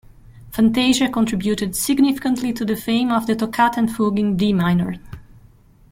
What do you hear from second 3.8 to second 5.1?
Fugue in D minor.